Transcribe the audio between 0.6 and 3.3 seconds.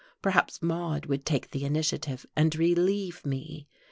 Maude would take the initiative and relieve